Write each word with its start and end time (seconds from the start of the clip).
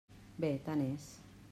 Bé, 0.45 0.49
tant 0.69 0.83
és. 0.89 1.07